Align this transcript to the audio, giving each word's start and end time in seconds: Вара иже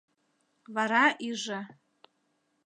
Вара 0.75 1.05
иже 1.29 1.59